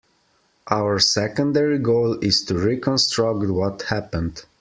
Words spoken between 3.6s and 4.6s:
happened.